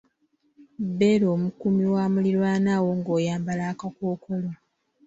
Beera 0.97 1.25
omukuumi 1.35 1.85
wa 1.93 2.03
muliraanwa 2.13 2.75
wo 2.85 2.91
ng'oyambala 2.99 3.63
akakookolo. 3.73 4.49